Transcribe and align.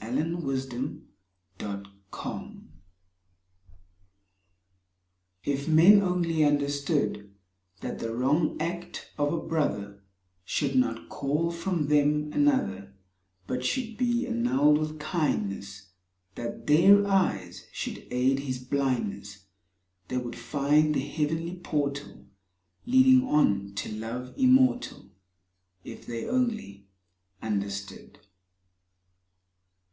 If 0.00 0.06
men 0.06 0.30
only 0.30 0.64
understood 1.64 2.68
If 5.42 5.68
men 5.68 6.02
only 6.02 6.44
understood 6.44 7.34
That 7.80 7.98
the 7.98 8.14
wrong 8.14 8.56
act 8.62 9.10
of 9.18 9.32
a 9.32 9.40
Brother 9.42 10.02
Should 10.44 10.76
not 10.76 11.08
call 11.08 11.50
from 11.50 11.88
them 11.88 12.32
another, 12.32 12.94
But 13.48 13.64
should 13.64 13.96
be 13.96 14.24
annulled 14.26 14.78
with 14.78 15.00
kindness, 15.00 15.88
That 16.36 16.68
their 16.68 17.04
eyes 17.04 17.66
should 17.72 18.06
aid 18.12 18.38
his 18.40 18.60
blindness, 18.60 19.46
They 20.06 20.16
would 20.18 20.36
find 20.36 20.94
the 20.94 21.06
Heavenly 21.06 21.56
Portal 21.56 22.24
Leading 22.86 23.24
on 23.26 23.72
to 23.74 23.90
Love 23.92 24.32
immortal— 24.36 25.10
If 25.82 26.06
they 26.06 26.24
only 26.28 26.86
understood. 27.42 28.20